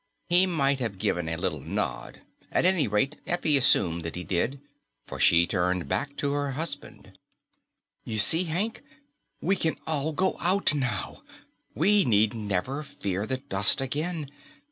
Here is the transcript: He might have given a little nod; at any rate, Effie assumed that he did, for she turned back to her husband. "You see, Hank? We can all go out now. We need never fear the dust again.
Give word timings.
He 0.29 0.47
might 0.47 0.79
have 0.79 0.97
given 0.97 1.29
a 1.29 1.37
little 1.37 1.59
nod; 1.59 2.21
at 2.51 2.65
any 2.65 2.87
rate, 2.87 3.19
Effie 3.27 3.55
assumed 3.55 4.03
that 4.03 4.15
he 4.15 4.23
did, 4.23 4.59
for 5.05 5.19
she 5.19 5.45
turned 5.45 5.87
back 5.87 6.17
to 6.17 6.31
her 6.31 6.53
husband. 6.53 7.19
"You 8.03 8.17
see, 8.17 8.45
Hank? 8.45 8.81
We 9.41 9.55
can 9.55 9.77
all 9.85 10.11
go 10.11 10.37
out 10.39 10.73
now. 10.73 11.21
We 11.75 12.03
need 12.03 12.33
never 12.33 12.81
fear 12.81 13.27
the 13.27 13.37
dust 13.37 13.79
again. 13.79 14.31